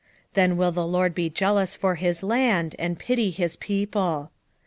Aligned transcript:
2:18 0.33 0.33
Then 0.33 0.57
will 0.57 0.71
the 0.71 0.87
LORD 0.87 1.13
be 1.13 1.29
jealous 1.29 1.75
for 1.75 1.93
his 1.93 2.23
land, 2.23 2.75
and 2.79 2.97
pity 2.97 3.29
his 3.29 3.55
people. 3.55 4.31